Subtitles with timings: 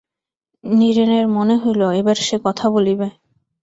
[0.63, 3.07] নীরেনের মনে হইল এবার সে কথা বলিবে।